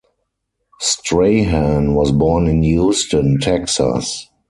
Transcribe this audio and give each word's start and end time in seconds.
Strahan 0.79 1.93
was 1.93 2.11
born 2.11 2.47
in 2.47 2.63
Houston, 2.63 3.37
Texas. 3.39 4.29